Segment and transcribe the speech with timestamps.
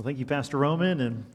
[0.00, 0.98] Well, thank you, Pastor Roman.
[1.02, 1.26] And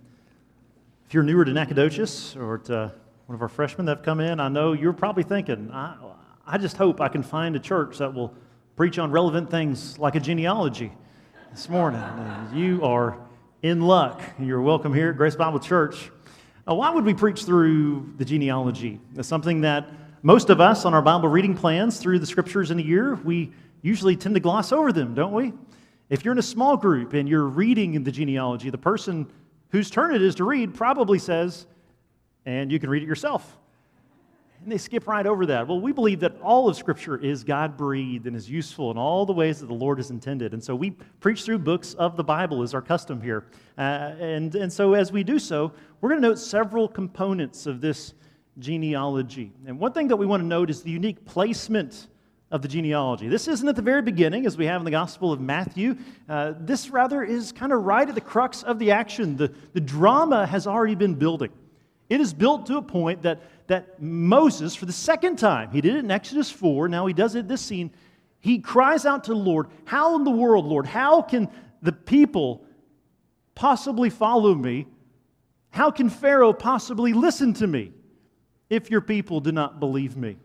[1.05, 2.91] if you're newer to Nacogdoches or to
[3.27, 5.95] one of our freshmen that have come in, I know you're probably thinking, I,
[6.47, 8.33] I just hope I can find a church that will
[8.75, 10.91] preach on relevant things like a genealogy
[11.51, 12.01] this morning.
[12.01, 13.19] And you are
[13.61, 14.19] in luck.
[14.39, 16.09] You're welcome here at Grace Bible Church.
[16.67, 18.99] Uh, why would we preach through the genealogy?
[19.15, 19.91] It's something that
[20.23, 23.51] most of us on our Bible reading plans through the scriptures in a year, we
[23.83, 25.53] usually tend to gloss over them, don't we?
[26.09, 29.27] If you're in a small group and you're reading the genealogy, the person
[29.69, 31.65] whose turn it is to read probably says,
[32.45, 33.57] and you can read it yourself.
[34.61, 35.67] And they skip right over that.
[35.67, 39.25] Well, we believe that all of Scripture is God breathed and is useful in all
[39.25, 40.53] the ways that the Lord has intended.
[40.53, 43.45] And so we preach through books of the Bible, is our custom here.
[43.77, 43.81] Uh,
[44.19, 48.13] and, and so as we do so, we're going to note several components of this
[48.57, 49.51] genealogy.
[49.67, 52.07] And one thing that we want to note is the unique placement
[52.55, 53.27] of the genealogy.
[53.27, 55.97] This isn't at the very beginning, as we have in the Gospel of Matthew.
[56.29, 59.35] Uh, this, rather, is kind of right at the crux of the action.
[59.35, 61.51] The, the drama has already been building.
[62.09, 65.95] It is built to a point that, that Moses, for the second time, he did
[65.95, 67.91] it in Exodus 4, now he does it in this scene,
[68.39, 71.49] he cries out to the Lord, How in the world, Lord, how can
[71.81, 72.65] the people
[73.53, 74.87] possibly follow me?
[75.71, 77.91] How can Pharaoh possibly listen to me
[78.69, 80.37] if your people do not believe me?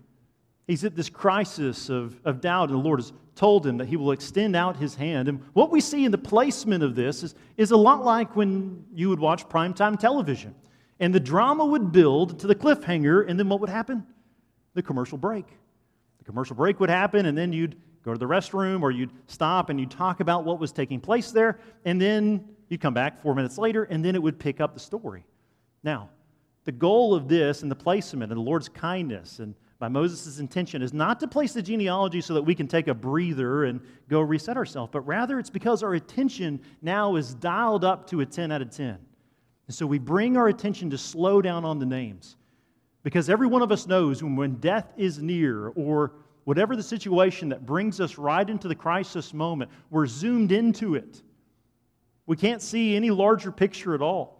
[0.71, 3.97] He's at this crisis of, of doubt, and the Lord has told him that he
[3.97, 5.27] will extend out his hand.
[5.27, 8.85] And what we see in the placement of this is, is a lot like when
[8.95, 10.55] you would watch primetime television.
[11.01, 14.07] And the drama would build to the cliffhanger, and then what would happen?
[14.75, 15.47] The commercial break.
[16.21, 17.75] The commercial break would happen, and then you'd
[18.05, 21.33] go to the restroom or you'd stop and you'd talk about what was taking place
[21.33, 24.75] there, and then you'd come back four minutes later, and then it would pick up
[24.75, 25.25] the story.
[25.83, 26.11] Now,
[26.62, 30.83] the goal of this and the placement and the Lord's kindness and by Moses' intention
[30.83, 34.20] is not to place the genealogy so that we can take a breather and go
[34.20, 38.53] reset ourselves, but rather it's because our attention now is dialed up to a 10
[38.53, 38.98] out of 10.
[39.67, 42.37] And so we bring our attention to slow down on the names.
[43.03, 46.12] Because every one of us knows when, when death is near or
[46.44, 51.22] whatever the situation that brings us right into the crisis moment, we're zoomed into it.
[52.26, 54.40] We can't see any larger picture at all.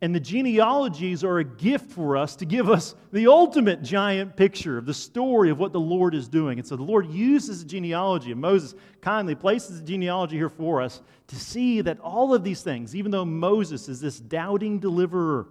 [0.00, 4.78] And the genealogies are a gift for us to give us the ultimate giant picture
[4.78, 6.60] of the story of what the Lord is doing.
[6.60, 10.80] And so the Lord uses the genealogy, and Moses kindly places the genealogy here for
[10.80, 15.48] us to see that all of these things, even though Moses is this doubting deliverer,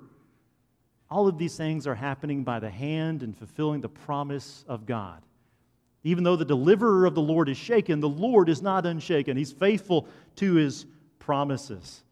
[1.09, 5.23] all of these things are happening by the hand and fulfilling the promise of God.
[6.03, 9.35] Even though the deliverer of the Lord is shaken, the Lord is not unshaken.
[9.35, 10.85] He's faithful to his
[11.19, 12.03] promises.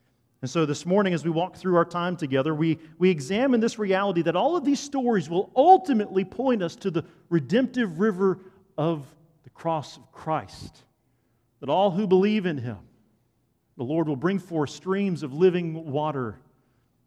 [0.42, 3.80] And so this morning, as we walk through our time together, we, we examine this
[3.80, 8.40] reality that all of these stories will ultimately point us to the redemptive river
[8.78, 9.06] of
[9.44, 10.84] the cross of Christ.
[11.62, 12.78] That all who believe in him,
[13.78, 16.38] the Lord will bring forth streams of living water.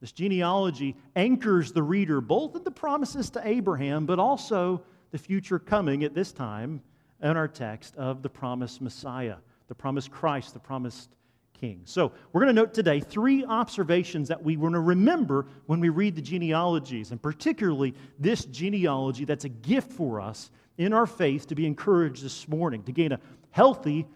[0.00, 5.58] This genealogy anchors the reader both in the promises to Abraham, but also the future
[5.58, 6.82] coming at this time
[7.22, 9.36] in our text of the promised Messiah,
[9.68, 11.14] the promised Christ, the promised
[11.60, 11.80] king.
[11.84, 15.88] So, we're going to note today three observations that we want to remember when we
[15.88, 21.46] read the genealogies, and particularly this genealogy that's a gift for us in our faith
[21.48, 23.20] to be encouraged this morning, to gain a
[23.50, 24.06] healthy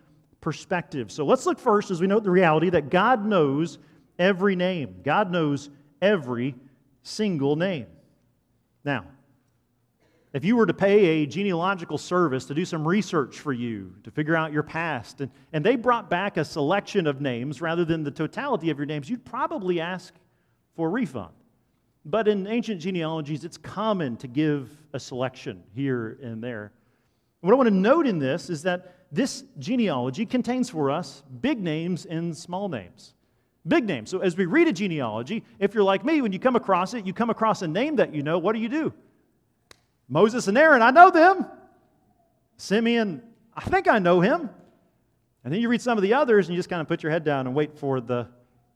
[0.40, 1.10] perspective.
[1.10, 3.78] So, let's look first as we note the reality that God knows
[4.18, 5.70] every name, God knows
[6.00, 6.54] every
[7.02, 7.86] single name.
[8.84, 9.06] Now,
[10.32, 14.10] if you were to pay a genealogical service to do some research for you, to
[14.10, 18.02] figure out your past, and, and they brought back a selection of names rather than
[18.02, 20.14] the totality of your names, you'd probably ask
[20.74, 21.34] for a refund.
[22.04, 26.72] But in ancient genealogies, it's common to give a selection here and there.
[27.40, 31.60] what I want to note in this is that this genealogy contains for us big
[31.60, 33.14] names and small names.
[33.68, 34.10] Big names.
[34.10, 37.06] So as we read a genealogy, if you're like me, when you come across it,
[37.06, 38.92] you come across a name that you know, what do you do?
[40.12, 41.46] Moses and Aaron, I know them.
[42.58, 43.22] Simeon,
[43.54, 44.50] I think I know him.
[45.42, 47.10] And then you read some of the others and you just kind of put your
[47.10, 48.28] head down and wait for the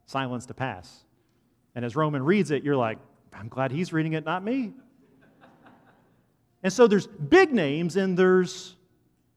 [0.06, 1.04] silence to pass.
[1.74, 2.96] And as Roman reads it, you're like,
[3.34, 4.72] I'm glad he's reading it, not me.
[6.62, 8.74] and so there's big names and there's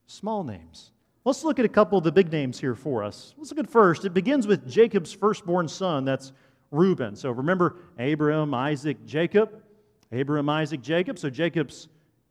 [0.08, 0.92] small names.
[1.26, 3.34] Let's look at a couple of the big names here for us.
[3.38, 4.06] Let's look at first.
[4.06, 6.32] It begins with Jacob's firstborn son, that's
[6.72, 7.18] Reuben.
[7.18, 9.64] So remember Abraham, Isaac, Jacob.
[10.12, 11.20] Abraham, Isaac, Jacob.
[11.20, 11.88] So Jacob's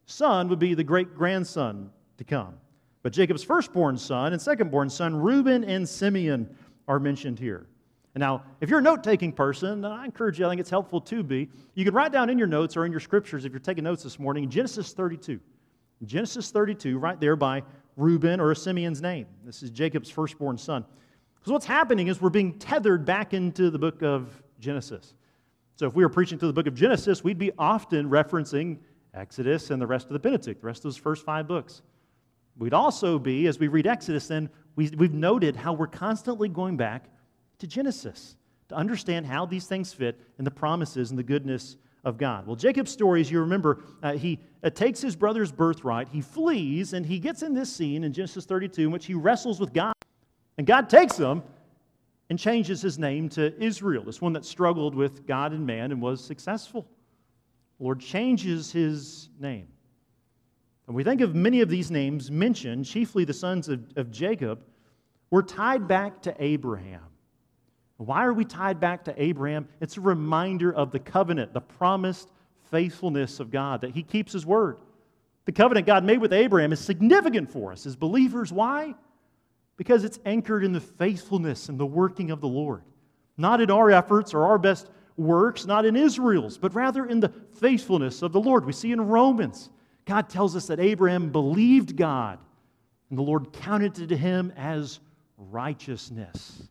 [0.07, 2.55] son would be the great grandson to come.
[3.03, 6.55] But Jacob's firstborn son and secondborn son, Reuben and Simeon,
[6.89, 7.67] are mentioned here.
[8.15, 10.71] And now, if you're a note taking person, and I encourage you, I think it's
[10.71, 13.53] helpful to be, you can write down in your notes or in your scriptures if
[13.53, 15.39] you're taking notes this morning, Genesis 32.
[16.05, 17.63] Genesis 32, right there by
[17.97, 19.27] Reuben or Simeon's name.
[19.45, 20.85] This is Jacob's firstborn son.
[21.37, 25.15] Because what's happening is we're being tethered back into the book of Genesis.
[25.79, 28.79] So if we were preaching through the book of Genesis, we'd be often referencing
[29.15, 31.83] Exodus and the rest of the Pentateuch, the rest of those first five books.
[32.59, 36.77] We'd also be, as we read Exodus, then we, we've noted how we're constantly going
[36.77, 37.05] back
[37.61, 38.35] to Genesis
[38.71, 42.45] to understand how these things fit in the promises and the goodness of God.
[42.45, 46.93] Well, Jacob's story, as you remember, uh, he uh, takes his brother's birthright, he flees,
[46.93, 49.95] and he gets in this scene in Genesis 32 in which he wrestles with God.
[50.57, 51.45] And God takes him
[52.31, 56.01] and changes his name to Israel, this one that struggled with God and man and
[56.01, 56.87] was successful.
[57.79, 59.69] The Lord changes his name.
[60.87, 64.63] And we think of many of these names mentioned, chiefly the sons of, of Jacob,
[65.31, 67.03] were tied back to Abraham.
[67.99, 69.69] Why are we tied back to Abraham?
[69.81, 72.31] It's a reminder of the covenant, the promised
[72.71, 74.79] faithfulness of God, that he keeps his word.
[75.47, 78.53] The covenant God made with Abraham is significant for us as believers.
[78.53, 78.95] Why?
[79.79, 82.83] Because it's anchored in the faithfulness and the working of the Lord.
[83.39, 87.33] Not in our efforts or our best works, not in Israel's, but rather in the
[87.55, 88.67] faithfulness of the Lord.
[88.67, 89.71] We see in Romans,
[90.05, 92.39] God tells us that Abraham believed God,
[93.09, 95.01] and the Lord counted it to him as
[95.37, 96.69] righteousness.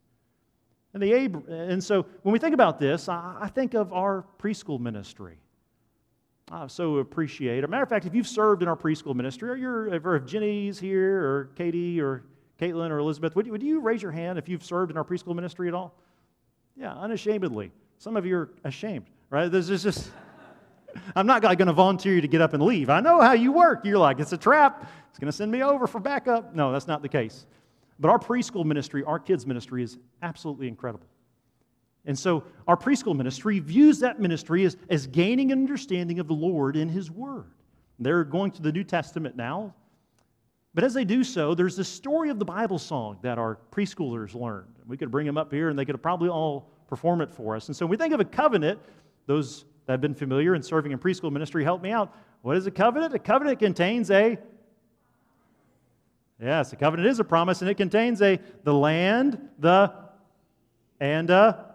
[0.93, 1.13] And, the,
[1.49, 5.37] and so when we think about this, I think of our preschool ministry.
[6.49, 7.59] I so appreciate.
[7.59, 10.25] As a matter of fact, if you've served in our preschool ministry, or you're, if
[10.25, 12.23] Jenny's here, or Katie, or
[12.59, 15.03] Caitlin, or Elizabeth, would you, would you raise your hand if you've served in our
[15.03, 15.95] preschool ministry at all?
[16.75, 17.71] Yeah, unashamedly.
[17.97, 19.49] Some of you are ashamed, right?
[19.49, 20.11] This is just.
[21.15, 22.89] I'm not going to volunteer you to get up and leave.
[22.89, 23.85] I know how you work.
[23.85, 24.89] You're like, it's a trap.
[25.09, 26.55] It's going to send me over for backup.
[26.55, 27.45] No, that's not the case.
[27.99, 31.07] But our preschool ministry, our kids' ministry, is absolutely incredible.
[32.05, 36.33] And so our preschool ministry views that ministry as, as gaining an understanding of the
[36.33, 37.51] Lord in His Word.
[37.99, 39.73] They're going to the New Testament now.
[40.73, 44.35] But as they do so, there's this story of the Bible song that our preschoolers
[44.35, 44.75] learned.
[44.85, 47.67] We could bring them up here and they could probably all perform it for us.
[47.67, 48.79] And so when we think of a covenant,
[49.25, 52.15] those that have been familiar in serving in preschool ministry, help me out.
[52.41, 53.13] What is a covenant?
[53.13, 54.37] A covenant contains a
[56.39, 59.91] Yes, a covenant is a promise, and it contains a the land, the
[60.99, 61.73] and a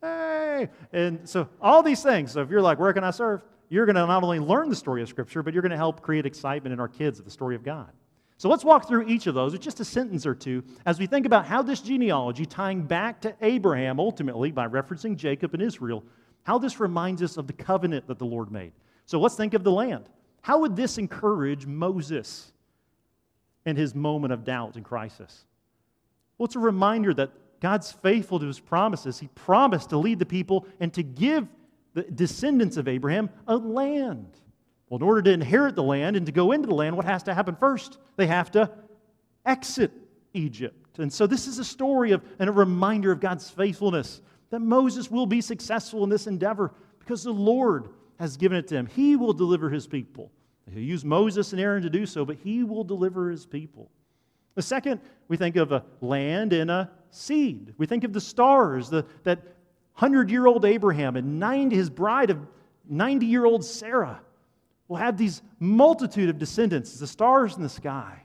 [0.00, 2.32] hey, and so all these things.
[2.32, 3.42] So if you're like, where can I serve?
[3.68, 6.00] You're going to not only learn the story of Scripture, but you're going to help
[6.00, 7.90] create excitement in our kids of the story of God.
[8.38, 11.06] So let's walk through each of those with just a sentence or two as we
[11.06, 16.04] think about how this genealogy, tying back to Abraham ultimately by referencing Jacob and Israel,
[16.44, 18.72] how this reminds us of the covenant that the Lord made.
[19.06, 20.08] So let's think of the land.
[20.40, 22.52] How would this encourage Moses?
[23.68, 25.44] in his moment of doubt and crisis?
[26.36, 27.30] Well, it's a reminder that
[27.60, 29.18] God's faithful to his promises.
[29.18, 31.46] He promised to lead the people and to give
[31.98, 34.38] the descendants of Abraham a land.
[34.88, 37.24] Well, in order to inherit the land and to go into the land, what has
[37.24, 37.98] to happen first?
[38.16, 38.70] They have to
[39.44, 39.92] exit
[40.32, 40.98] Egypt.
[40.98, 45.10] And so this is a story of and a reminder of God's faithfulness that Moses
[45.10, 48.86] will be successful in this endeavor because the Lord has given it to him.
[48.86, 50.32] He will deliver his people.
[50.72, 53.90] He'll use Moses and Aaron to do so, but he will deliver his people.
[54.54, 57.74] The second, we think of a land and a seed.
[57.78, 59.40] We think of the stars, the, that
[59.98, 62.38] 100 year old Abraham and 90, his bride of
[62.88, 64.20] 90 year old Sarah
[64.86, 68.22] will have these multitude of descendants, the stars in the sky.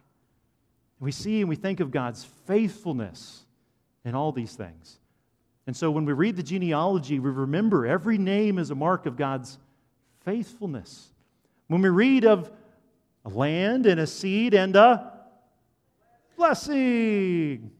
[0.99, 3.45] We see and we think of God's faithfulness
[4.05, 4.99] in all these things.
[5.65, 9.17] And so when we read the genealogy, we remember every name is a mark of
[9.17, 9.57] God's
[10.23, 11.09] faithfulness.
[11.69, 12.51] When we read of
[13.25, 15.11] a land and a seed and a
[16.37, 17.71] blessing,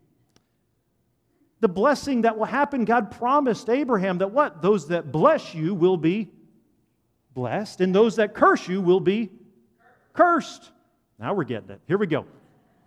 [1.64, 4.62] the blessing that will happen, God promised Abraham that what?
[4.62, 6.30] Those that bless you will be
[7.34, 9.32] blessed, and those that curse you will be
[10.12, 10.72] cursed.
[11.18, 11.80] Now we're getting it.
[11.88, 12.24] Here we go.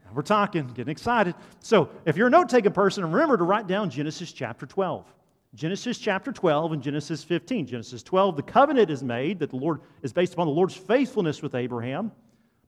[0.05, 1.35] Now we're talking, getting excited.
[1.61, 5.11] So if you're a note taking person, remember to write down Genesis chapter 12.
[5.55, 7.67] Genesis chapter 12 and Genesis 15.
[7.67, 11.41] Genesis 12, the covenant is made that the Lord is based upon the Lord's faithfulness
[11.41, 12.13] with Abraham.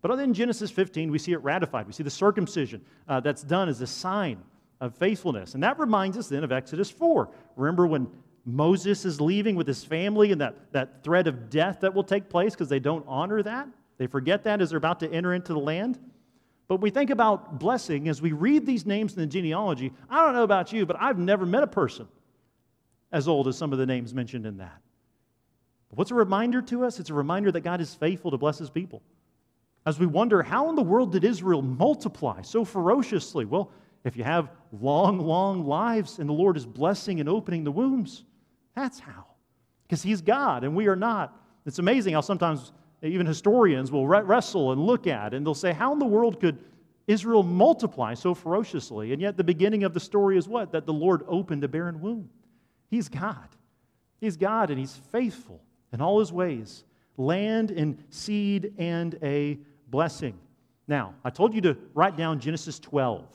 [0.00, 1.87] But then in Genesis 15, we see it ratified.
[1.87, 4.38] We see the circumcision uh, that's done as a sign
[4.80, 5.54] of faithfulness.
[5.54, 7.28] And that reminds us then of Exodus 4.
[7.56, 8.08] Remember when
[8.44, 12.28] Moses is leaving with his family and that, that threat of death that will take
[12.28, 13.68] place because they don't honor that?
[13.99, 15.99] They forget that as they're about to enter into the land.
[16.68, 19.92] But we think about blessing as we read these names in the genealogy.
[20.08, 22.06] I don't know about you, but I've never met a person
[23.11, 24.80] as old as some of the names mentioned in that.
[25.88, 27.00] But what's a reminder to us?
[27.00, 29.02] It's a reminder that God is faithful to bless his people.
[29.87, 33.47] As we wonder, how in the world did Israel multiply so ferociously?
[33.47, 33.70] Well,
[34.09, 38.25] if you have long, long lives and the Lord is blessing and opening the wombs,
[38.75, 39.27] that's how.
[39.85, 41.41] Because he's God and we are not.
[41.65, 42.73] It's amazing how sometimes
[43.03, 46.59] even historians will wrestle and look at and they'll say, how in the world could
[47.09, 49.12] Israel multiply so ferociously.
[49.12, 50.71] And yet, the beginning of the story is what?
[50.73, 52.29] That the Lord opened a barren womb.
[52.91, 53.49] He's God.
[54.21, 55.61] He's God, and He's faithful
[55.93, 56.85] in all His ways
[57.17, 60.38] land and seed and a blessing.
[60.87, 63.27] Now, I told you to write down Genesis 12.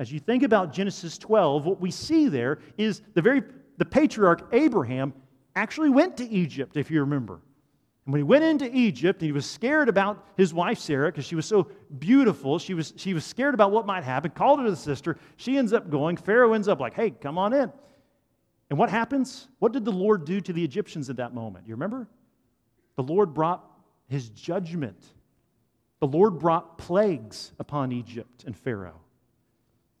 [0.00, 3.42] As you think about Genesis 12, what we see there is the very
[3.76, 5.12] the patriarch Abraham
[5.54, 7.34] actually went to Egypt, if you remember.
[8.06, 11.34] And when he went into Egypt, he was scared about his wife Sarah because she
[11.34, 12.58] was so beautiful.
[12.58, 15.18] She was, she was scared about what might happen, called her to the sister.
[15.36, 16.16] She ends up going.
[16.16, 17.70] Pharaoh ends up like, hey, come on in.
[18.70, 19.48] And what happens?
[19.58, 21.66] What did the Lord do to the Egyptians at that moment?
[21.66, 22.08] You remember?
[22.96, 23.62] The Lord brought
[24.08, 25.02] his judgment.
[26.00, 29.00] The Lord brought plagues upon Egypt and Pharaoh.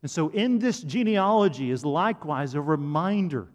[0.02, 3.48] And so, in this genealogy is likewise a reminder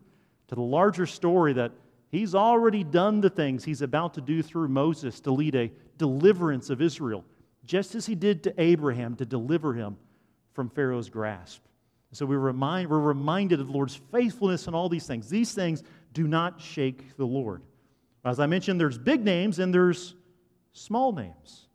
[0.48, 1.72] to the larger story that
[2.16, 6.70] He's already done the things he's about to do through Moses to lead a deliverance
[6.70, 7.26] of Israel,
[7.66, 9.98] just as he did to Abraham to deliver him
[10.54, 11.62] from Pharaoh's grasp.
[12.14, 15.30] So we remind, we're reminded of the Lord's faithfulness in all these things.
[15.30, 15.84] These things
[16.14, 17.62] do not shake the Lord.
[18.24, 20.16] As I mentioned, there's big names and there's
[20.72, 21.68] small names.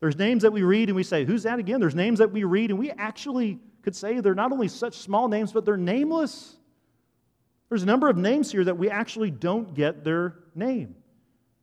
[0.00, 1.80] There's names that we read and we say, Who's that again?
[1.80, 5.28] There's names that we read and we actually could say they're not only such small
[5.28, 6.56] names, but they're nameless.
[7.68, 10.94] There's a number of names here that we actually don't get their name.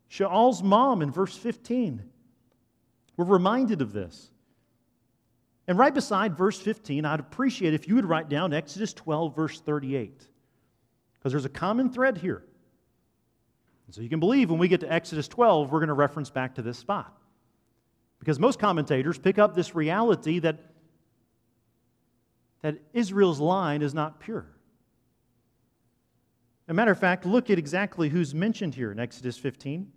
[0.07, 2.03] Shaul's mom in verse 15.
[3.15, 4.31] We're reminded of this.
[5.67, 9.61] And right beside verse 15, I'd appreciate if you would write down Exodus 12, verse
[9.61, 10.27] 38,
[11.13, 12.43] because there's a common thread here.
[13.85, 16.31] And so you can believe when we get to Exodus 12, we're going to reference
[16.31, 17.15] back to this spot.
[18.19, 20.59] Because most commentators pick up this reality that,
[22.61, 24.47] that Israel's line is not pure.
[26.67, 29.91] As a matter of fact, look at exactly who's mentioned here in Exodus 15.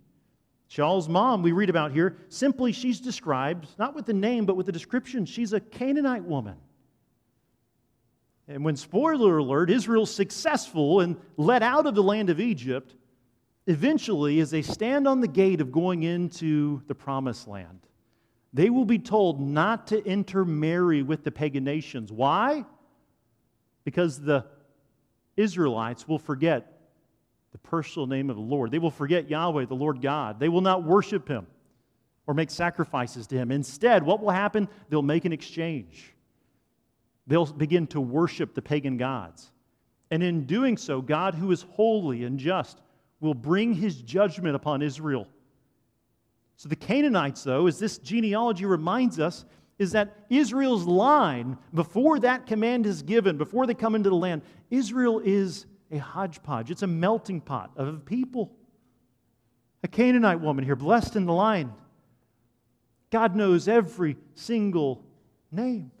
[0.67, 4.65] Shaul's mom, we read about here, simply she's described, not with the name, but with
[4.65, 5.25] the description.
[5.25, 6.55] She's a Canaanite woman.
[8.47, 12.95] And when, spoiler alert, Israel's successful and let out of the land of Egypt,
[13.67, 17.79] eventually, as they stand on the gate of going into the promised land,
[18.53, 22.11] they will be told not to intermarry with the pagan nations.
[22.11, 22.65] Why?
[23.83, 24.45] Because the
[25.35, 26.81] Israelites will forget
[27.51, 28.71] the personal name of the Lord.
[28.71, 30.39] They will forget Yahweh, the Lord God.
[30.39, 31.47] They will not worship him
[32.27, 33.51] or make sacrifices to him.
[33.51, 34.67] Instead, what will happen?
[34.89, 36.13] They'll make an exchange.
[37.27, 39.51] They'll begin to worship the pagan gods.
[40.11, 42.81] And in doing so, God, who is holy and just,
[43.19, 45.27] will bring his judgment upon Israel.
[46.55, 49.45] So, the Canaanites, though, as this genealogy reminds us,
[49.79, 54.43] is that Israel's line, before that command is given, before they come into the land,
[54.69, 56.71] Israel is a hodgepodge.
[56.71, 58.51] It's a melting pot of people.
[59.83, 61.73] A Canaanite woman here, blessed in the line.
[63.09, 65.03] God knows every single
[65.51, 65.91] name.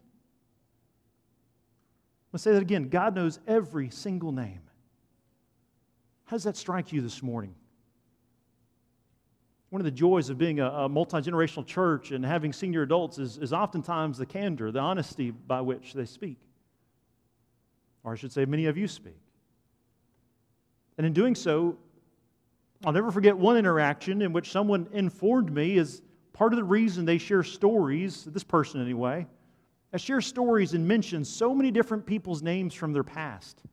[2.31, 2.89] Let's say that again.
[2.89, 4.61] God knows every single name.
[6.25, 7.53] How does that strike you this morning?
[9.73, 13.17] One of the joys of being a, a multi generational church and having senior adults
[13.17, 16.37] is, is oftentimes the candor, the honesty by which they speak.
[18.03, 19.17] Or I should say, many of you speak.
[20.99, 21.75] And in doing so,
[22.85, 26.03] I'll never forget one interaction in which someone informed me is
[26.33, 29.25] part of the reason they share stories, this person anyway,
[29.91, 33.63] I share stories and mention so many different people's names from their past.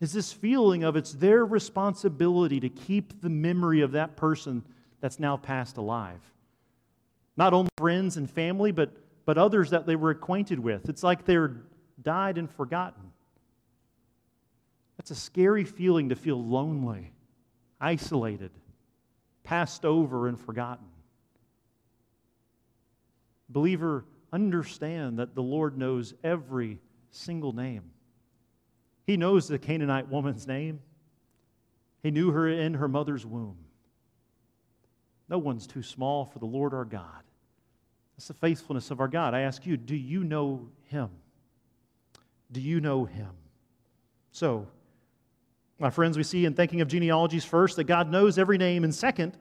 [0.00, 4.64] Is this feeling of it's their responsibility to keep the memory of that person
[5.00, 6.20] that's now passed alive.
[7.36, 8.90] Not only friends and family, but,
[9.24, 10.88] but others that they were acquainted with.
[10.88, 11.56] It's like they're
[12.02, 13.12] died and forgotten.
[14.96, 17.12] That's a scary feeling to feel lonely,
[17.80, 18.50] isolated,
[19.44, 20.86] passed over, and forgotten.
[23.48, 26.78] Believer, understand that the Lord knows every
[27.10, 27.90] single name.
[29.06, 30.80] He knows the Canaanite woman's name.
[32.02, 33.56] He knew her in her mother's womb.
[35.30, 37.22] No one's too small for the Lord our God.
[38.16, 39.32] That's the faithfulness of our God.
[39.32, 41.08] I ask you, do you know Him?
[42.50, 43.30] Do you know Him?
[44.32, 44.66] So,
[45.78, 48.94] my friends, we see in thinking of genealogies first that God knows every name, and
[48.94, 49.38] second,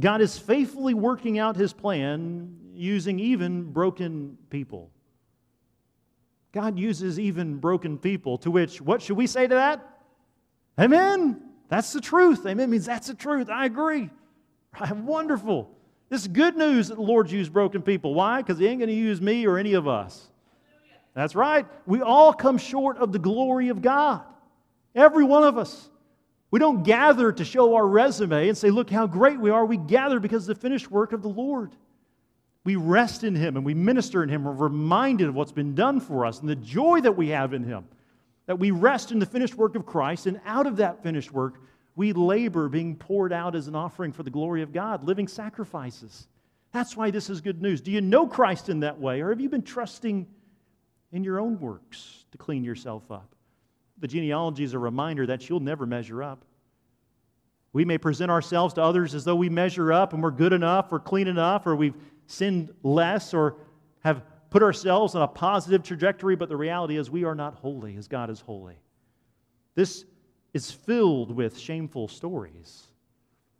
[0.00, 4.90] God is faithfully working out His plan using even broken people.
[6.52, 9.86] God uses even broken people, to which, what should we say to that?
[10.80, 11.42] Amen.
[11.68, 12.46] That's the truth.
[12.46, 13.50] Amen means that's the truth.
[13.50, 14.10] I agree.
[14.80, 14.96] Right?
[14.96, 15.70] Wonderful.
[16.08, 18.14] This is good news that the Lord used broken people.
[18.14, 18.42] Why?
[18.42, 20.28] Because He ain't going to use me or any of us.
[21.14, 21.66] That's right.
[21.86, 24.22] We all come short of the glory of God.
[24.94, 25.88] Every one of us.
[26.50, 29.64] We don't gather to show our resume and say, look how great we are.
[29.64, 31.72] We gather because of the finished work of the Lord.
[32.64, 34.44] we rest in Him and we minister in Him.
[34.44, 37.64] We're reminded of what's been done for us and the joy that we have in
[37.64, 37.86] Him.
[38.46, 41.60] That we rest in the finished work of Christ, and out of that finished work,
[41.96, 46.28] we labor being poured out as an offering for the glory of God, living sacrifices.
[46.72, 47.80] That's why this is good news.
[47.80, 50.26] Do you know Christ in that way, or have you been trusting
[51.12, 53.34] in your own works to clean yourself up?
[53.98, 56.44] The genealogy is a reminder that you'll never measure up.
[57.72, 60.92] We may present ourselves to others as though we measure up and we're good enough
[60.92, 63.56] or clean enough or we've sinned less or
[64.00, 67.96] have put ourselves on a positive trajectory, but the reality is we are not holy
[67.96, 68.76] as God is holy.
[69.74, 70.04] This
[70.56, 72.88] is filled with shameful stories.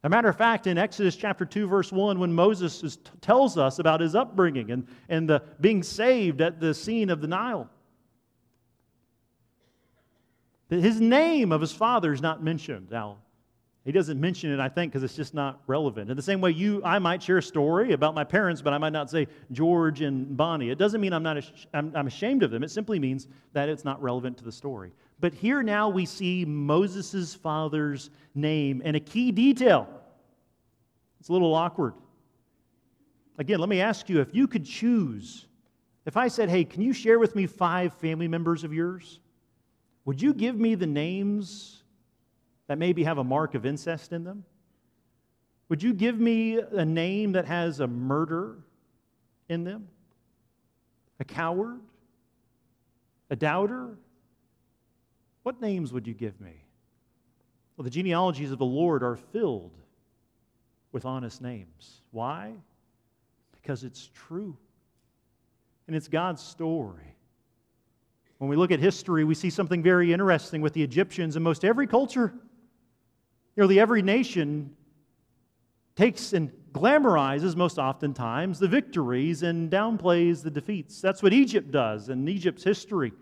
[0.03, 3.59] As a matter of fact, in Exodus chapter 2, verse 1, when Moses is, tells
[3.59, 7.69] us about his upbringing and, and the, being saved at the scene of the Nile,
[10.71, 12.89] his name of his father is not mentioned.
[12.91, 13.19] Now,
[13.85, 16.11] he doesn't mention it, I think, because it's just not relevant.
[16.11, 18.79] In the same way, you, I might share a story about my parents, but I
[18.79, 20.71] might not say George and Bonnie.
[20.71, 21.37] It doesn't mean I'm not
[21.73, 22.65] I'm, I'm ashamed of them.
[22.65, 24.93] It simply means that it's not relevant to the story.
[25.19, 29.89] But here now we see Moses' father's name and a key detail.
[31.21, 31.95] It's a little awkward.
[33.39, 35.47] Again, let me ask you if you could choose,
[36.05, 39.21] if I said, hey, can you share with me five family members of yours?
[40.05, 41.83] Would you give me the names
[42.69, 44.45] that maybe have a mark of incest in them?
[45.69, 48.59] Would you give me a name that has a murder
[49.49, 49.89] in them?
[51.19, 51.81] A coward?
[53.31, 53.99] A doubter?
[55.47, 56.65] What names would you give me?
[57.77, 59.79] Well, the genealogies of the Lord are filled
[60.91, 62.01] with honest names.
[62.11, 62.53] Why?
[63.53, 64.57] Because it's true.
[65.87, 67.15] And it's God's story.
[68.39, 71.37] When we look at history, we see something very interesting with the Egyptians.
[71.37, 72.35] In most every culture,
[73.57, 74.75] nearly every nation
[75.95, 81.01] takes and glamorizes most oftentimes the victories and downplays the defeats.
[81.01, 83.13] That's what Egypt does in Egypt's history.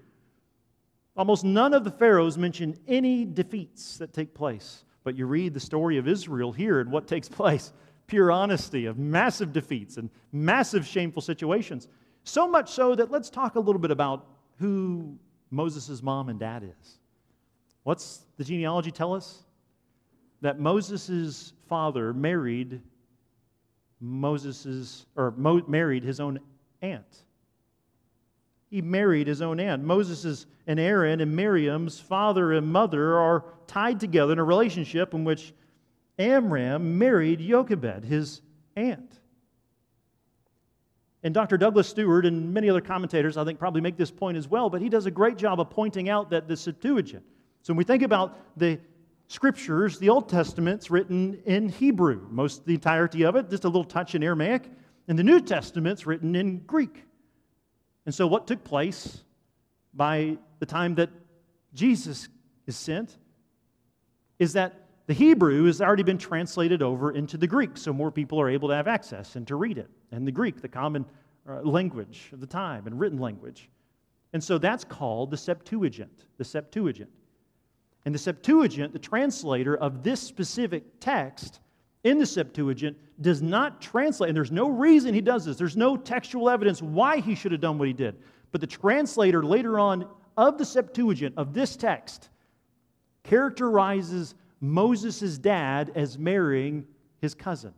[1.16, 4.84] Almost none of the pharaohs mention any defeats that take place.
[5.04, 7.72] But you read the story of Israel here and what takes place
[8.06, 11.88] pure honesty of massive defeats and massive shameful situations.
[12.24, 14.26] So much so that let's talk a little bit about
[14.58, 15.18] who
[15.50, 16.98] Moses' mom and dad is.
[17.84, 19.44] What's the genealogy tell us?
[20.40, 22.82] That Moses' father married
[24.00, 26.38] Moses's or Mo, married his own
[26.82, 27.24] aunt.
[28.70, 29.84] He married his own aunt.
[29.84, 35.24] Moses' and Aaron and Miriam's father and mother are tied together in a relationship in
[35.24, 35.52] which
[36.18, 38.40] Amram married Jochebed, his
[38.76, 39.20] aunt.
[41.22, 41.56] And Dr.
[41.56, 44.82] Douglas Stuart and many other commentators, I think, probably make this point as well, but
[44.82, 47.24] he does a great job of pointing out that the Septuagint.
[47.62, 48.78] So when we think about the
[49.28, 53.84] scriptures, the Old Testament's written in Hebrew, most the entirety of it, just a little
[53.84, 54.70] touch in Aramaic,
[55.08, 57.04] and the New Testament's written in Greek.
[58.06, 59.22] And so what took place
[59.94, 61.10] by the time that
[61.72, 62.28] Jesus
[62.66, 63.16] is sent
[64.38, 68.40] is that the Hebrew has already been translated over into the Greek, so more people
[68.40, 69.90] are able to have access and to read it.
[70.12, 71.04] And the Greek, the common
[71.48, 73.68] uh, language of the time and written language.
[74.32, 77.10] And so that's called the Septuagint, the Septuagint.
[78.04, 81.60] And the Septuagint, the translator of this specific text
[82.04, 85.56] in the Septuagint, does not translate, and there's no reason he does this.
[85.56, 88.16] There's no textual evidence why he should have done what he did.
[88.52, 92.28] But the translator later on of the Septuagint, of this text,
[93.22, 96.86] characterizes Moses' dad as marrying
[97.20, 97.72] his cousin,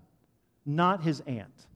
[0.65, 1.67] not his aunt.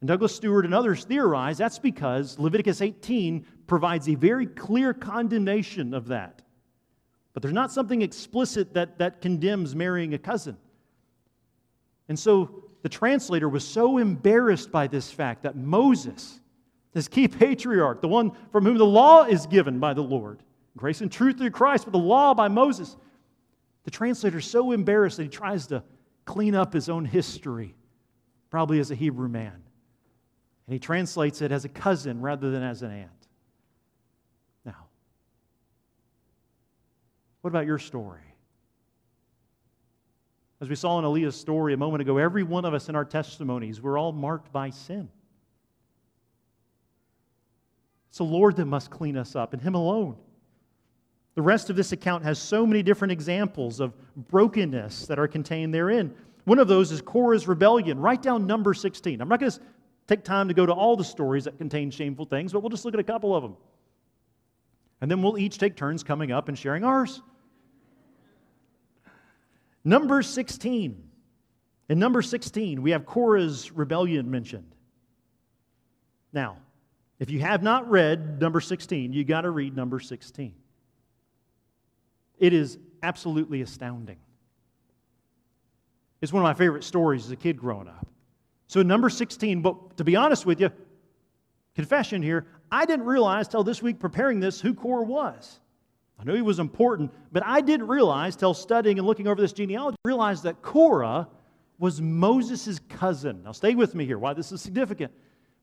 [0.00, 5.94] And Douglas Stuart and others theorize that's because Leviticus 18 provides a very clear condemnation
[5.94, 6.42] of that.
[7.32, 10.56] But there's not something explicit that, that condemns marrying a cousin.
[12.12, 12.50] And so
[12.82, 16.40] the translator was so embarrassed by this fact that Moses,
[16.92, 20.42] this key patriarch, the one from whom the law is given by the Lord,
[20.76, 22.98] grace and truth through Christ, but the law by Moses,
[23.84, 25.82] the translator is so embarrassed that he tries to
[26.26, 27.74] clean up his own history,
[28.50, 29.54] probably as a Hebrew man.
[30.66, 33.26] And he translates it as a cousin rather than as an aunt.
[34.66, 34.84] Now,
[37.40, 38.31] what about your story?
[40.62, 43.04] As we saw in Aaliyah's story a moment ago, every one of us in our
[43.04, 45.08] testimonies, we're all marked by sin.
[48.10, 50.14] It's the Lord that must clean us up, and Him alone.
[51.34, 55.74] The rest of this account has so many different examples of brokenness that are contained
[55.74, 56.14] therein.
[56.44, 57.98] One of those is Korah's rebellion.
[57.98, 59.20] Write down number 16.
[59.20, 59.60] I'm not going to
[60.06, 62.84] take time to go to all the stories that contain shameful things, but we'll just
[62.84, 63.56] look at a couple of them.
[65.00, 67.20] And then we'll each take turns coming up and sharing ours.
[69.84, 71.08] Number 16.
[71.88, 74.74] In number 16, we have Korah's rebellion mentioned.
[76.32, 76.58] Now,
[77.18, 80.54] if you have not read number 16, you got to read number 16.
[82.38, 84.18] It is absolutely astounding.
[86.20, 88.06] It's one of my favorite stories as a kid growing up.
[88.68, 90.70] So, number 16, but to be honest with you,
[91.74, 95.60] confession here, I didn't realize till this week preparing this who Korah was.
[96.22, 99.52] I knew he was important, but I didn't realize till studying and looking over this
[99.52, 101.26] genealogy, realize that Korah
[101.80, 103.42] was Moses' cousin.
[103.42, 104.20] Now, stay with me here.
[104.20, 105.12] Why this is significant?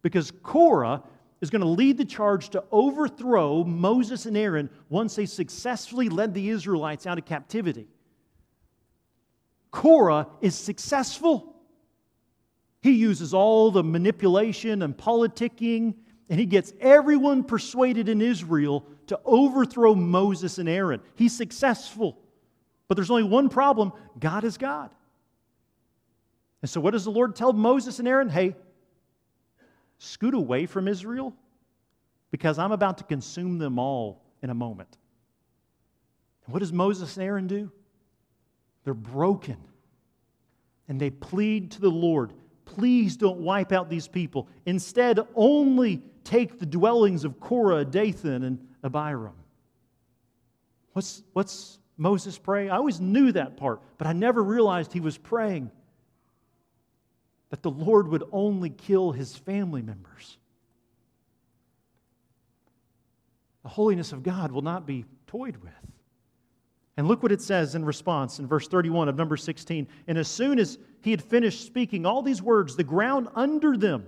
[0.02, 1.02] Because Korah
[1.39, 6.34] is going to lead the charge to overthrow Moses and Aaron once they successfully led
[6.34, 7.88] the Israelites out of captivity.
[9.72, 11.56] Korah is successful.
[12.82, 15.93] He uses all the manipulation and politicking,
[16.30, 21.02] and he gets everyone persuaded in Israel to overthrow Moses and Aaron.
[21.15, 22.18] He's successful.
[22.88, 24.92] But there's only one problem God is God.
[26.62, 28.30] And so, what does the Lord tell Moses and Aaron?
[28.30, 28.56] Hey,
[29.98, 31.34] scoot away from Israel
[32.32, 34.98] because I'm about to consume them all in a moment.
[36.46, 37.72] And what does Moses and Aaron do?
[38.84, 39.58] They're broken.
[40.88, 42.34] And they plead to the Lord,
[42.65, 44.48] please don't wipe out these people.
[44.65, 49.34] Instead, only take the dwellings of Korah, Dathan, and Abiram.
[50.94, 52.70] What's, what's Moses praying?
[52.70, 55.72] I always knew that part, but I never realized he was praying
[57.50, 60.38] that the Lord would only kill his family members.
[63.63, 65.72] The holiness of God will not be toyed with.
[66.96, 69.88] And look what it says in response in verse 31 of number 16.
[70.08, 74.06] And as soon as he had finished speaking all these words, the ground under them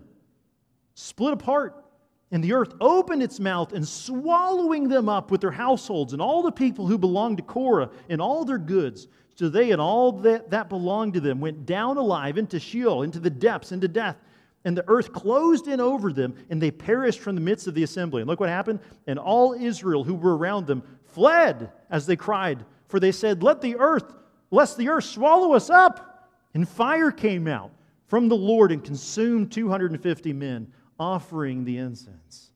[0.94, 1.84] split apart,
[2.32, 6.42] and the earth opened its mouth and swallowing them up with their households and all
[6.42, 9.08] the people who belonged to Korah and all their goods.
[9.36, 13.20] So they and all that, that belonged to them went down alive into Sheol, into
[13.20, 14.16] the depths, into death.
[14.64, 17.84] And the earth closed in over them, and they perished from the midst of the
[17.84, 18.22] assembly.
[18.22, 18.80] And look what happened.
[19.08, 23.62] And all Israel who were around them fled as they cried, for they said, Let
[23.62, 24.14] the earth,
[24.52, 26.30] lest the earth swallow us up.
[26.54, 27.72] And fire came out
[28.06, 32.52] from the Lord and consumed 250 men, offering the incense.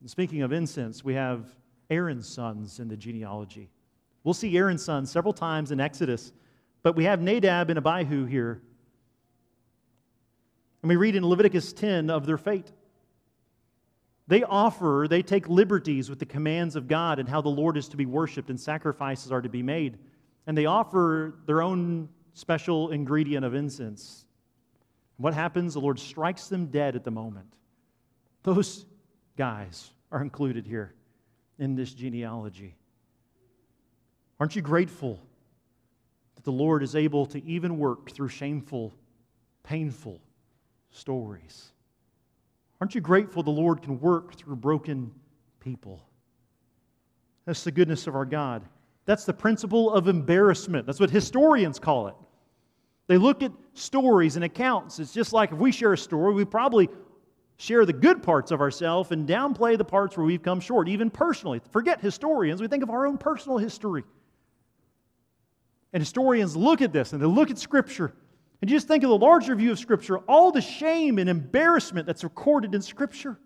[0.00, 1.46] And speaking of incense, we have
[1.88, 3.70] Aaron's sons in the genealogy.
[4.24, 6.32] We'll see Aaron's sons several times in Exodus,
[6.82, 8.60] but we have Nadab and Abihu here.
[10.82, 12.70] And we read in Leviticus 10 of their fate.
[14.28, 17.88] They offer, they take liberties with the commands of God and how the Lord is
[17.88, 19.98] to be worshiped and sacrifices are to be made.
[20.46, 24.26] And they offer their own special ingredient of incense.
[25.22, 25.74] What happens?
[25.74, 27.46] The Lord strikes them dead at the moment.
[28.42, 28.86] Those
[29.36, 30.94] guys are included here
[31.60, 32.74] in this genealogy.
[34.40, 35.20] Aren't you grateful
[36.34, 38.92] that the Lord is able to even work through shameful,
[39.62, 40.20] painful
[40.90, 41.70] stories?
[42.80, 45.12] Aren't you grateful the Lord can work through broken
[45.60, 46.04] people?
[47.44, 48.64] That's the goodness of our God.
[49.04, 50.84] That's the principle of embarrassment.
[50.84, 52.14] That's what historians call it.
[53.08, 54.98] They look at stories and accounts.
[54.98, 56.88] It's just like if we share a story, we probably
[57.56, 61.10] share the good parts of ourselves and downplay the parts where we've come short, even
[61.10, 61.60] personally.
[61.70, 64.04] Forget historians, we think of our own personal history.
[65.92, 68.14] And historians look at this and they look at Scripture.
[68.60, 72.06] And you just think of the larger view of Scripture, all the shame and embarrassment
[72.06, 73.38] that's recorded in Scripture.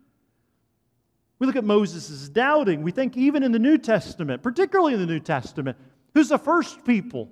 [1.39, 2.83] We look at Moses' doubting.
[2.83, 5.77] We think even in the New Testament, particularly in the New Testament,
[6.15, 7.31] who's the first people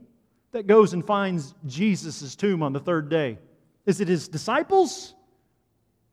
[0.55, 3.38] that goes and finds Jesus' tomb on the third day?
[3.87, 5.12] Is it his disciples?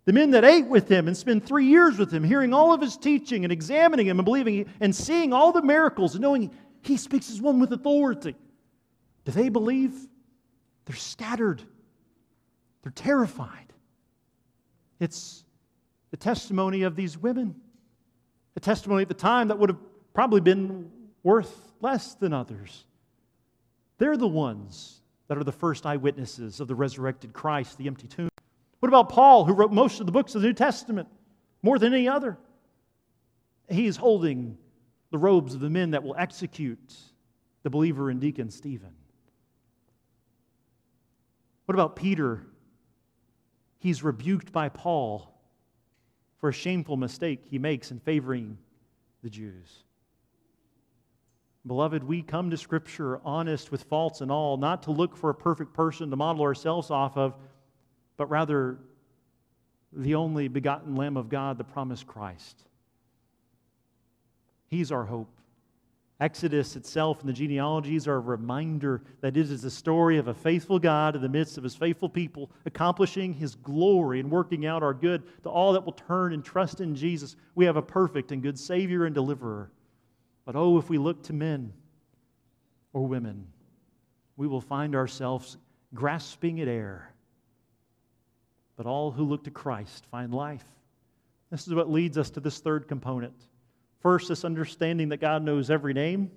[0.06, 2.82] The men that ate with him and spent three years with him, hearing all of
[2.82, 6.52] his teaching and examining him and believing and seeing all the miracles and knowing
[6.82, 8.36] he speaks as one with authority.
[9.26, 9.94] Do they believe?
[10.86, 11.62] They're scattered,
[12.82, 13.72] they're terrified.
[15.00, 15.46] It's
[16.10, 17.56] the testimony of these women,
[18.56, 19.80] a testimony at the time that would have
[20.16, 22.86] probably been worth less than others.
[24.02, 28.30] They're the ones that are the first eyewitnesses of the resurrected Christ, the empty tomb.
[28.80, 31.08] What about Paul, who wrote most of the books of the New Testament,
[31.62, 32.40] more than any other?
[33.70, 34.58] He is holding
[35.12, 36.96] the robes of the men that will execute
[37.62, 38.96] the believer and deacon Stephen.
[41.66, 42.42] What about Peter?
[43.78, 45.32] He's rebuked by Paul
[46.40, 48.58] for a shameful mistake he makes in favoring
[49.22, 49.84] the Jews.
[51.66, 55.36] Beloved, we come to Scripture honest with faults and all, not to look for a
[55.36, 57.36] perfect person to model ourselves off of,
[58.18, 58.80] but rather
[59.94, 62.64] the only begotten Lamb of God, the promised Christ.
[64.68, 65.30] He's our hope
[66.22, 70.34] Exodus itself and the genealogies are a reminder that it is the story of a
[70.36, 74.84] faithful God in the midst of his faithful people, accomplishing his glory and working out
[74.84, 77.38] our good to all that will turn and trust in Jesus.
[77.56, 79.72] We have a perfect and good Savior and deliverer.
[80.46, 81.74] But oh, if we look to men
[82.94, 83.48] or women,
[84.38, 85.58] we will find ourselves
[85.94, 87.14] grasping at air.
[88.76, 90.66] But all who look to Christ find life.
[91.52, 93.34] This is what leads us to this third component
[94.02, 96.32] First, this understanding that God knows every name.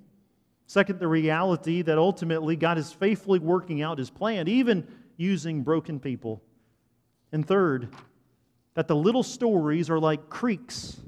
[0.66, 4.86] Second, the reality that ultimately God is faithfully working out his plan, even
[5.16, 6.42] using broken people.
[7.32, 7.88] And third,
[8.74, 11.00] that the little stories are like creeks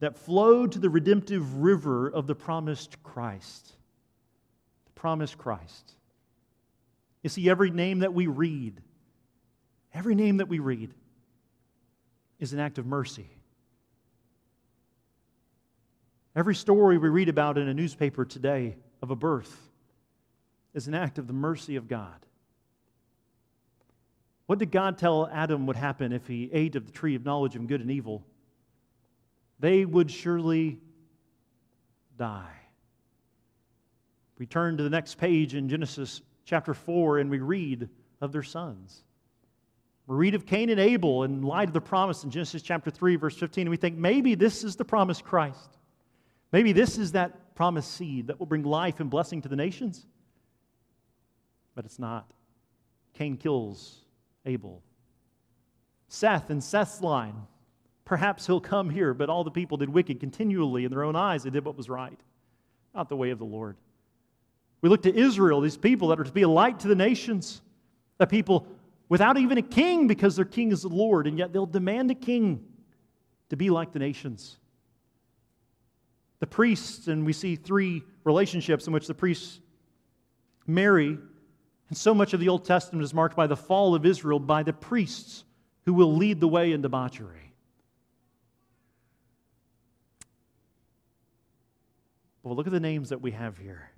[0.00, 3.72] that flowed to the redemptive river of the promised Christ.
[4.86, 5.92] The promised Christ.
[7.22, 8.80] You see, every name that we read,
[9.94, 10.92] every name that we read
[12.38, 13.28] is an act of mercy.
[16.34, 19.54] Every story we read about in a newspaper today of a birth
[20.72, 22.14] is an act of the mercy of God.
[24.46, 27.54] What did God tell Adam would happen if he ate of the tree of knowledge
[27.56, 28.24] of good and evil?
[29.60, 30.80] They would surely
[32.18, 32.56] die.
[34.38, 37.88] We turn to the next page in Genesis chapter 4 and we read
[38.22, 39.04] of their sons.
[40.06, 43.16] We read of Cain and Abel in light of the promise in Genesis chapter 3,
[43.16, 45.78] verse 15, and we think maybe this is the promised Christ.
[46.52, 50.06] Maybe this is that promised seed that will bring life and blessing to the nations.
[51.74, 52.32] But it's not.
[53.14, 53.98] Cain kills
[54.46, 54.82] Abel.
[56.08, 57.34] Seth and Seth's line.
[58.04, 61.42] Perhaps he'll come here, but all the people did wicked continually in their own eyes.
[61.42, 62.18] They did what was right,
[62.94, 63.76] not the way of the Lord.
[64.82, 67.60] We look to Israel, these people that are to be a light to the nations,
[68.18, 68.66] a people
[69.08, 72.14] without even a king because their king is the Lord, and yet they'll demand a
[72.14, 72.64] king
[73.50, 74.56] to be like the nations
[76.40, 79.60] the priests, and we see three relationships in which the priests
[80.66, 81.18] marry.
[81.88, 84.62] And so much of the Old Testament is marked by the fall of Israel by
[84.62, 85.44] the priests
[85.84, 87.49] who will lead the way in debauchery.
[92.42, 93.90] But look at the names that we have here.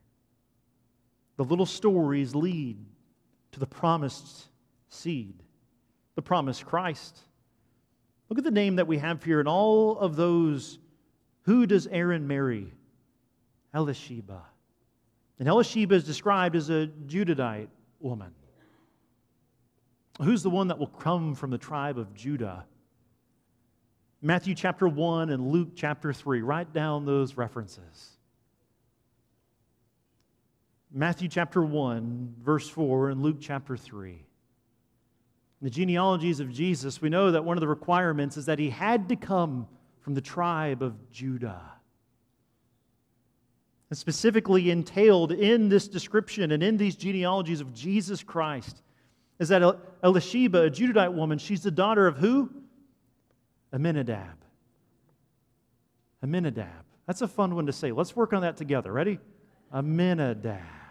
[1.36, 2.78] The little stories lead
[3.52, 4.48] to the promised
[4.88, 5.42] seed,
[6.14, 7.18] the promised Christ.
[8.28, 10.78] Look at the name that we have here, and all of those
[11.42, 12.72] who does Aaron marry?
[13.74, 14.42] Elisheba.
[15.38, 17.68] And Elisheba is described as a Judahite
[18.00, 18.32] woman.
[20.20, 22.64] Who's the one that will come from the tribe of Judah?
[24.20, 26.42] Matthew chapter 1 and Luke chapter 3.
[26.42, 28.18] Write down those references.
[30.94, 34.10] Matthew chapter 1, verse 4, and Luke chapter 3.
[34.10, 34.18] In
[35.62, 39.08] the genealogies of Jesus, we know that one of the requirements is that he had
[39.08, 39.66] to come
[40.00, 41.62] from the tribe of Judah.
[43.88, 48.82] And specifically entailed in this description and in these genealogies of Jesus Christ
[49.38, 49.62] is that
[50.02, 52.50] Elisheba, a Judahite woman, she's the daughter of who?
[53.72, 54.36] Aminadab.
[56.22, 56.84] Aminadab.
[57.06, 57.92] That's a fun one to say.
[57.92, 58.92] Let's work on that together.
[58.92, 59.18] Ready?
[59.72, 60.81] Aminadab.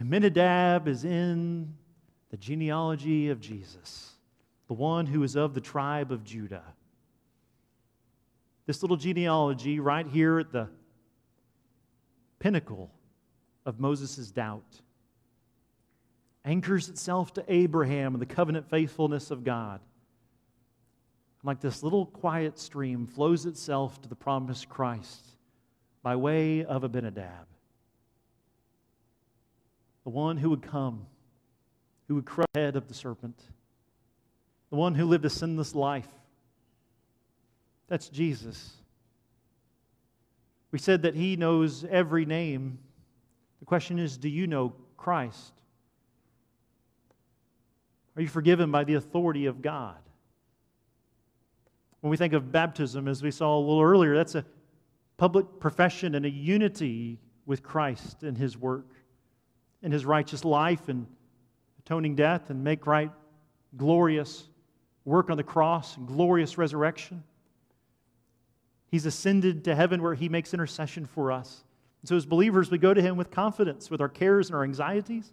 [0.00, 1.74] Aminadab is in
[2.30, 4.12] the genealogy of Jesus,
[4.68, 6.64] the one who is of the tribe of Judah.
[8.66, 10.68] This little genealogy, right here at the
[12.38, 12.90] pinnacle
[13.64, 14.82] of Moses' doubt,
[16.44, 19.80] anchors itself to Abraham and the covenant faithfulness of God.
[21.42, 25.24] Like this little quiet stream flows itself to the promised Christ
[26.02, 27.46] by way of Abinadab,
[30.06, 31.04] the one who would come,
[32.06, 33.42] who would crush the head of the serpent,
[34.70, 36.06] the one who lived a sinless life
[37.88, 38.72] that's Jesus.
[40.70, 42.78] We said that he knows every name.
[43.58, 45.52] The question is do you know Christ?
[48.14, 49.96] Are you forgiven by the authority of God?
[52.00, 54.44] When we think of baptism, as we saw a little earlier, that's a
[55.16, 58.86] public profession and a unity with Christ and his work
[59.86, 61.06] and his righteous life and
[61.78, 63.12] atoning death and make right
[63.76, 64.48] glorious
[65.04, 67.22] work on the cross and glorious resurrection.
[68.90, 71.62] He's ascended to heaven where he makes intercession for us.
[72.02, 74.64] And so, as believers, we go to him with confidence, with our cares and our
[74.64, 75.32] anxieties.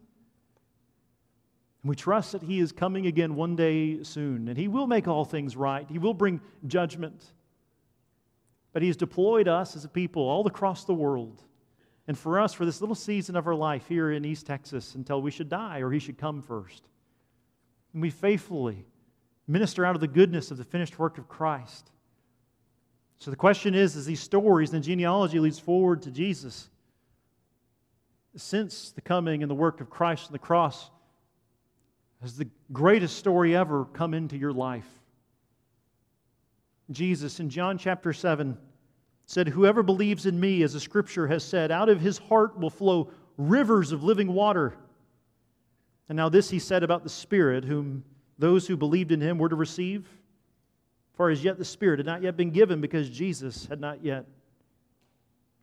[1.81, 5.07] And we trust that he is coming again one day soon, and he will make
[5.07, 5.89] all things right.
[5.89, 7.25] He will bring judgment.
[8.71, 11.41] But he has deployed us as a people all across the world.
[12.07, 15.21] And for us, for this little season of our life here in East Texas, until
[15.21, 16.83] we should die or he should come first.
[17.93, 18.85] And we faithfully
[19.47, 21.91] minister out of the goodness of the finished work of Christ
[23.23, 26.69] So the question is, as these stories and the genealogy leads forward to Jesus,
[28.35, 30.89] since the coming and the work of Christ on the cross,
[32.21, 34.89] has the greatest story ever come into your life?
[36.91, 38.57] Jesus in John chapter 7
[39.25, 42.69] said, Whoever believes in me, as the scripture has said, out of his heart will
[42.69, 44.75] flow rivers of living water.
[46.09, 48.03] And now, this he said about the Spirit, whom
[48.37, 50.07] those who believed in him were to receive.
[51.13, 54.25] For as yet the Spirit had not yet been given because Jesus had not yet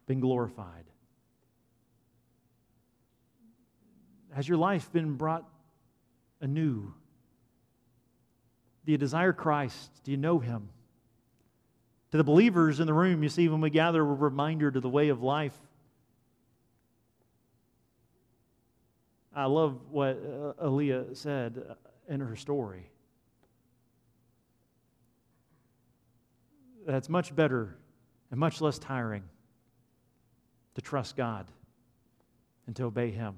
[0.06, 0.84] been glorified.
[4.32, 5.44] Has your life been brought
[6.40, 6.92] anew?
[8.86, 9.90] Do you desire Christ?
[10.04, 10.68] Do you know him?
[12.10, 14.88] To the believers in the room, you see, when we gather, a reminder to the
[14.88, 15.56] way of life.
[19.34, 21.62] I love what uh, Aaliyah said
[22.08, 22.90] in her story.
[26.84, 27.76] That's much better
[28.32, 29.22] and much less tiring
[30.74, 31.46] to trust God
[32.66, 33.36] and to obey Him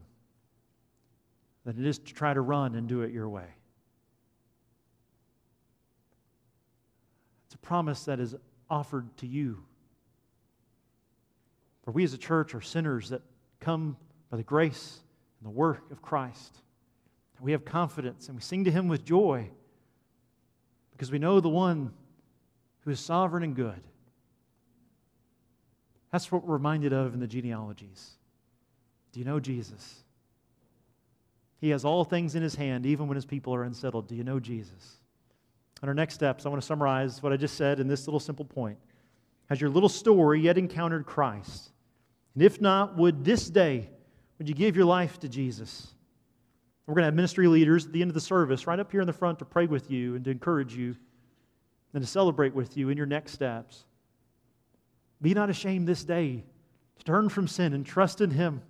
[1.67, 3.47] than it is to try to run and do it your way.
[7.47, 8.35] It's a promise that is
[8.73, 9.63] offered to you.
[11.85, 13.23] For we as a church are sinners that
[13.61, 13.97] come
[14.31, 15.01] by the grace
[15.39, 16.57] and the work of Christ.
[17.41, 19.51] We have confidence and we sing to Him with joy
[20.93, 21.93] because we know the one
[22.81, 23.83] who is sovereign and good.
[26.13, 28.13] That's what we're reminded of in the genealogies.
[29.13, 30.05] Do you know Jesus?
[31.61, 34.09] He has all things in his hand, even when his people are unsettled.
[34.09, 34.99] Do you know Jesus?
[35.83, 38.21] On our next steps, I want to summarize what I just said in this little
[38.21, 38.79] simple point.
[39.49, 41.71] Has your little story yet encountered Christ?
[42.35, 43.91] And if not, would this day,
[44.39, 45.89] would you give your life to Jesus?
[46.87, 49.01] We're going to have ministry leaders at the end of the service right up here
[49.01, 50.97] in the front to pray with you and to encourage you
[51.95, 53.85] and to celebrate with you in your next steps.
[55.21, 56.45] Be not ashamed this day
[56.99, 58.63] to turn from sin and trust in Him.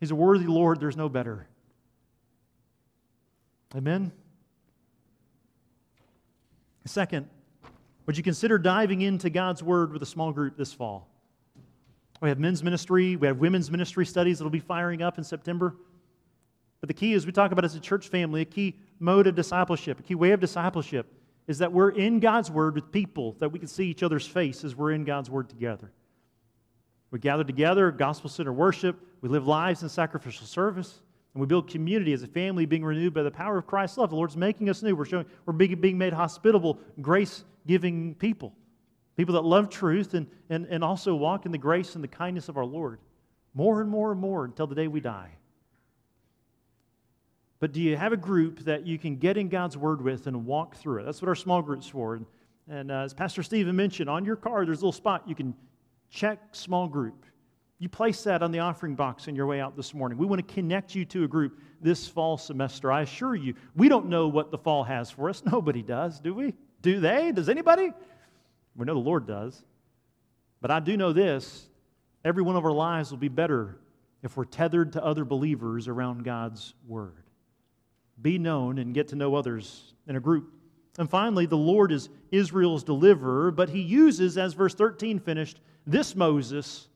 [0.00, 1.46] He's a worthy Lord, there's no better.
[3.74, 4.12] Amen.
[6.88, 7.28] Second,
[8.06, 11.08] would you consider diving into God's Word with a small group this fall?
[12.20, 15.76] We have men's ministry, we have women's ministry studies that'll be firing up in September.
[16.80, 19.34] But the key is we talk about as a church family, a key mode of
[19.34, 21.12] discipleship, a key way of discipleship
[21.46, 24.64] is that we're in God's Word with people that we can see each other's face
[24.64, 25.90] as we're in God's Word together.
[27.10, 31.00] We gather together, gospel center worship, we live lives in sacrificial service,
[31.38, 34.10] and we build community as a family being renewed by the power of Christ's love.
[34.10, 34.96] The Lord's making us new.
[34.96, 38.52] We're showing we're being, made hospitable, grace giving people.
[39.16, 42.48] People that love truth and, and, and also walk in the grace and the kindness
[42.48, 42.98] of our Lord.
[43.54, 45.30] More and more and more until the day we die.
[47.60, 50.44] But do you have a group that you can get in God's Word with and
[50.44, 51.04] walk through it?
[51.04, 52.16] That's what our small group's for.
[52.16, 52.26] And,
[52.68, 55.54] and uh, as Pastor Stephen mentioned, on your card, there's a little spot you can
[56.10, 57.24] check small group.
[57.78, 60.18] You place that on the offering box on your way out this morning.
[60.18, 62.90] We want to connect you to a group this fall semester.
[62.90, 65.42] I assure you, we don't know what the fall has for us.
[65.52, 66.54] Nobody does, do we?
[66.82, 67.32] Do they?
[67.32, 67.92] Does anybody?
[68.74, 69.62] We know the Lord does.
[70.60, 71.68] But I do know this
[72.24, 73.78] every one of our lives will be better
[74.22, 77.28] if we're tethered to other believers around God's Word
[78.20, 80.52] be known and get to know others in a group.
[80.98, 86.16] And finally, the Lord is Israel's deliverer, but he uses, as verse 13 finished, this
[86.16, 86.88] Moses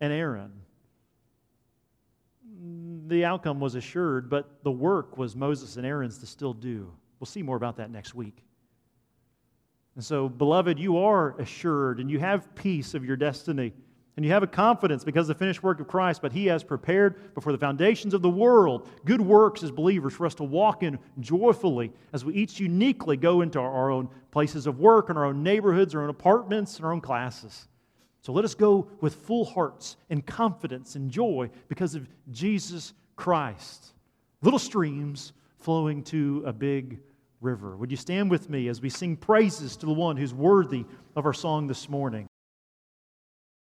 [0.00, 0.52] and Aaron.
[3.08, 6.92] The outcome was assured, but the work was Moses and Aaron's to still do.
[7.20, 8.42] We'll see more about that next week.
[9.94, 13.72] And so, beloved, you are assured and you have peace of your destiny.
[14.16, 16.64] And you have a confidence because of the finished work of Christ, but He has
[16.64, 20.82] prepared before the foundations of the world good works as believers for us to walk
[20.82, 25.26] in joyfully as we each uniquely go into our own places of work, in our
[25.26, 27.68] own neighborhoods, our own apartments, and our own classes.
[28.26, 33.92] So let us go with full hearts and confidence and joy because of Jesus Christ.
[34.42, 36.98] Little streams flowing to a big
[37.40, 37.76] river.
[37.76, 40.84] Would you stand with me as we sing praises to the one who's worthy
[41.14, 42.26] of our song this morning?